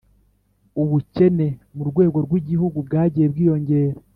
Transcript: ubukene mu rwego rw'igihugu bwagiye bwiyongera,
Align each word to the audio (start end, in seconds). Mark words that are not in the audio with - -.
ubukene 0.81 1.47
mu 1.75 1.83
rwego 1.89 2.17
rw'igihugu 2.25 2.77
bwagiye 2.87 3.25
bwiyongera, 3.33 3.97